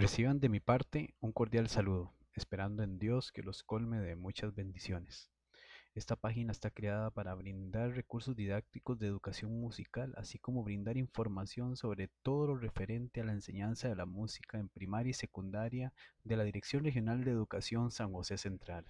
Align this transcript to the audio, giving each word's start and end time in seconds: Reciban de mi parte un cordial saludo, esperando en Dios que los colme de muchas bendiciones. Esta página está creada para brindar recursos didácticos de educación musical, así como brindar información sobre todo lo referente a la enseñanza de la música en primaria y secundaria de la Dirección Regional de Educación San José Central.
Reciban 0.00 0.38
de 0.38 0.48
mi 0.48 0.60
parte 0.60 1.16
un 1.18 1.32
cordial 1.32 1.68
saludo, 1.68 2.14
esperando 2.32 2.84
en 2.84 3.00
Dios 3.00 3.32
que 3.32 3.42
los 3.42 3.64
colme 3.64 3.98
de 3.98 4.14
muchas 4.14 4.54
bendiciones. 4.54 5.28
Esta 5.92 6.14
página 6.14 6.52
está 6.52 6.70
creada 6.70 7.10
para 7.10 7.34
brindar 7.34 7.90
recursos 7.90 8.36
didácticos 8.36 9.00
de 9.00 9.08
educación 9.08 9.60
musical, 9.60 10.14
así 10.16 10.38
como 10.38 10.62
brindar 10.62 10.96
información 10.96 11.76
sobre 11.76 12.10
todo 12.22 12.46
lo 12.46 12.56
referente 12.56 13.20
a 13.20 13.24
la 13.24 13.32
enseñanza 13.32 13.88
de 13.88 13.96
la 13.96 14.06
música 14.06 14.60
en 14.60 14.68
primaria 14.68 15.10
y 15.10 15.14
secundaria 15.14 15.92
de 16.22 16.36
la 16.36 16.44
Dirección 16.44 16.84
Regional 16.84 17.24
de 17.24 17.32
Educación 17.32 17.90
San 17.90 18.12
José 18.12 18.38
Central. 18.38 18.84